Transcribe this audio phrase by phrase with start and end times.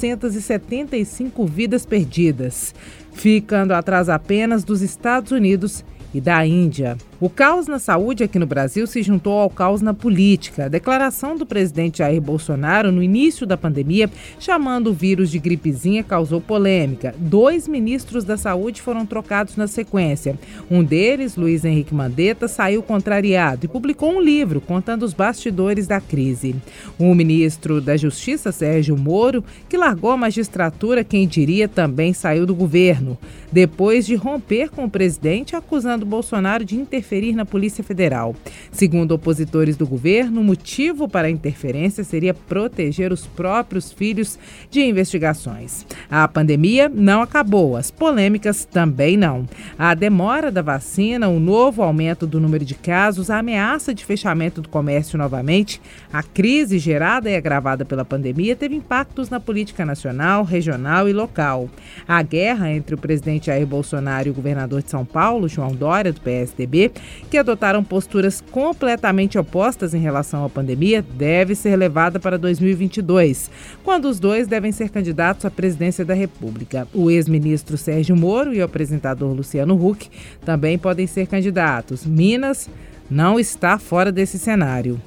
[0.01, 2.73] 193.875 vidas perdidas,
[3.13, 6.97] ficando atrás apenas dos Estados Unidos e da Índia.
[7.21, 10.65] O caos na saúde aqui no Brasil se juntou ao caos na política.
[10.65, 16.03] A declaração do presidente Jair Bolsonaro no início da pandemia, chamando o vírus de gripezinha,
[16.03, 17.13] causou polêmica.
[17.19, 20.35] Dois ministros da saúde foram trocados na sequência.
[20.67, 26.01] Um deles, Luiz Henrique Mandetta, saiu contrariado e publicou um livro contando os bastidores da
[26.01, 26.55] crise.
[26.97, 32.55] O ministro da Justiça, Sérgio Moro, que largou a magistratura, quem diria, também saiu do
[32.55, 33.15] governo,
[33.51, 38.33] depois de romper com o presidente, acusando Bolsonaro de interferência interferir na Polícia Federal.
[38.71, 44.81] Segundo opositores do governo, o motivo para a interferência seria proteger os próprios filhos de
[44.81, 45.85] investigações.
[46.09, 49.45] A pandemia não acabou, as polêmicas também não.
[49.77, 54.61] A demora da vacina, o novo aumento do número de casos, a ameaça de fechamento
[54.61, 55.81] do comércio novamente,
[56.13, 61.69] a crise gerada e agravada pela pandemia teve impactos na política nacional, regional e local.
[62.07, 66.13] A guerra entre o presidente Jair Bolsonaro e o governador de São Paulo, João Dória,
[66.13, 66.91] do PSDB,
[67.29, 73.49] que adotaram posturas completamente opostas em relação à pandemia, deve ser levada para 2022,
[73.83, 76.87] quando os dois devem ser candidatos à presidência da República.
[76.93, 80.09] O ex-ministro Sérgio Moro e o apresentador Luciano Huck
[80.43, 82.05] também podem ser candidatos.
[82.05, 82.69] Minas
[83.09, 84.99] não está fora desse cenário.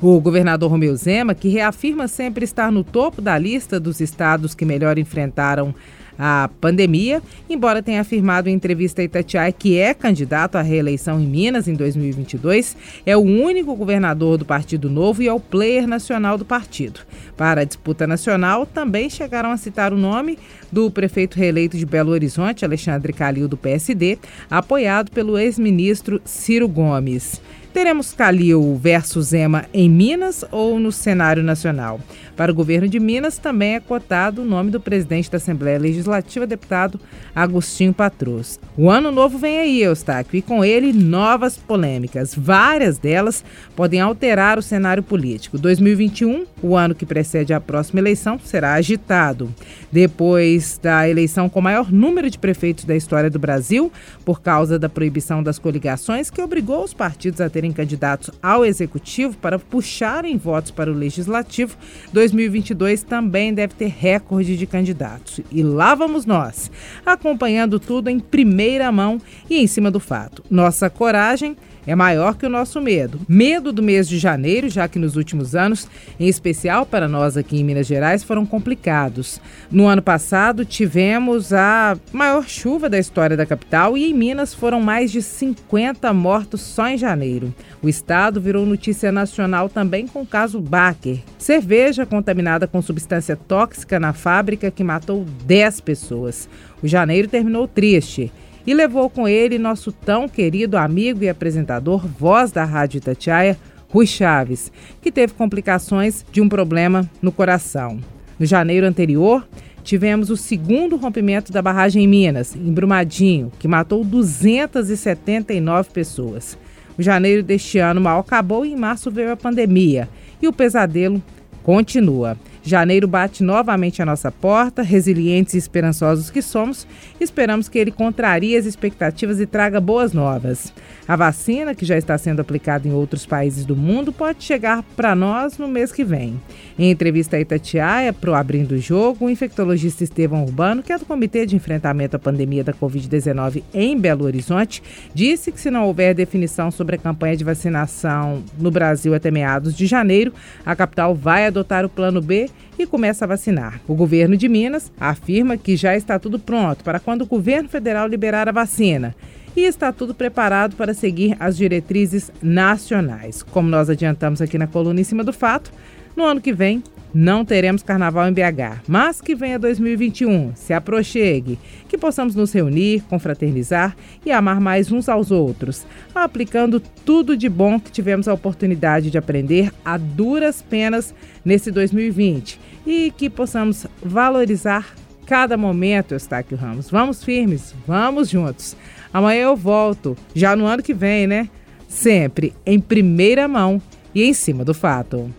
[0.00, 4.64] O governador Romeu Zema, que reafirma sempre estar no topo da lista dos estados que
[4.64, 5.74] melhor enfrentaram
[6.18, 11.26] a pandemia, embora tenha afirmado em entrevista a Itatiaia que é candidato à reeleição em
[11.26, 16.38] Minas em 2022, é o único governador do Partido Novo e é o player nacional
[16.38, 17.00] do partido.
[17.36, 20.38] Para a disputa nacional, também chegaram a citar o nome
[20.72, 24.18] do prefeito reeleito de Belo Horizonte, Alexandre Calil, do PSD,
[24.50, 27.40] apoiado pelo ex-ministro Ciro Gomes.
[27.76, 32.00] Teremos Calil versus Zema em Minas ou no cenário nacional?
[32.34, 36.46] Para o governo de Minas também é cotado o nome do presidente da Assembleia Legislativa,
[36.46, 36.98] deputado
[37.34, 38.58] Agostinho Patrus.
[38.76, 42.34] O ano novo vem aí, Eustáquio, e com ele novas polêmicas.
[42.34, 43.44] Várias delas
[43.74, 45.58] podem alterar o cenário político.
[45.58, 49.54] 2021, o ano que precede a próxima eleição, será agitado.
[49.90, 53.90] Depois da eleição com maior número de prefeitos da história do Brasil,
[54.24, 59.36] por causa da proibição das coligações, que obrigou os partidos a terem candidatos ao executivo
[59.36, 61.76] para puxarem votos para o legislativo,
[62.12, 65.40] 2022 também deve ter recorde de candidatos.
[65.50, 66.70] E lá vamos nós,
[67.04, 70.42] acompanhando tudo em primeira mão e em cima do fato.
[70.50, 71.56] Nossa coragem
[71.86, 73.20] é maior que o nosso medo.
[73.28, 75.88] Medo do mês de janeiro, já que nos últimos anos,
[76.18, 79.40] em especial para nós aqui em Minas Gerais, foram complicados.
[79.70, 84.80] No ano passado, tivemos a maior chuva da história da capital e em Minas foram
[84.80, 87.54] mais de 50 mortos só em janeiro.
[87.82, 94.00] O estado virou notícia nacional também com o caso Baker, cerveja contaminada com substância tóxica
[94.00, 96.48] na fábrica que matou 10 pessoas.
[96.82, 98.32] O janeiro terminou triste
[98.66, 103.56] e levou com ele nosso tão querido amigo e apresentador, voz da Rádio Itatiaia,
[103.88, 107.98] Rui Chaves, que teve complicações de um problema no coração.
[108.38, 109.46] No janeiro anterior,
[109.82, 116.58] tivemos o segundo rompimento da barragem em Minas, em Brumadinho, que matou 279 pessoas.
[116.98, 120.08] Janeiro deste ano mal acabou e em março veio a pandemia
[120.40, 121.22] e o pesadelo
[121.62, 122.36] continua.
[122.66, 126.84] Janeiro bate novamente a nossa porta, resilientes e esperançosos que somos,
[127.20, 130.72] esperamos que ele contrarie as expectativas e traga boas novas.
[131.06, 135.14] A vacina, que já está sendo aplicada em outros países do mundo, pode chegar para
[135.14, 136.42] nós no mês que vem.
[136.76, 140.98] Em entrevista a Itatiaia, para o Abrindo o Jogo, o infectologista Estevão Urbano, que é
[140.98, 144.82] do Comitê de Enfrentamento à Pandemia da Covid-19 em Belo Horizonte,
[145.14, 149.72] disse que se não houver definição sobre a campanha de vacinação no Brasil até meados
[149.76, 150.32] de janeiro,
[150.64, 153.80] a capital vai adotar o Plano B e começa a vacinar.
[153.88, 158.06] O governo de Minas afirma que já está tudo pronto para quando o governo federal
[158.06, 159.14] liberar a vacina
[159.56, 163.42] e está tudo preparado para seguir as diretrizes nacionais.
[163.42, 165.72] Como nós adiantamos aqui na coluna em cima do fato,
[166.14, 166.82] no ano que vem
[167.14, 171.58] não teremos carnaval em BH, mas que venha 2021, se aproxegue,
[171.88, 177.80] que possamos nos reunir, confraternizar e amar mais uns aos outros, aplicando tudo de bom
[177.80, 181.14] que tivemos a oportunidade de aprender a duras penas
[181.44, 184.94] nesse 2020 e que possamos valorizar
[185.26, 186.88] cada momento, Eustáquio Ramos.
[186.88, 188.76] Vamos firmes, vamos juntos.
[189.12, 191.48] Amanhã eu volto, já no ano que vem, né?
[191.88, 193.80] Sempre em primeira mão
[194.14, 195.30] e em cima do fato.